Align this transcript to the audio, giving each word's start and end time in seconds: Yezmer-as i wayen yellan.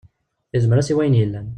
Yezmer-as 0.53 0.89
i 0.91 0.93
wayen 0.95 1.19
yellan. 1.19 1.47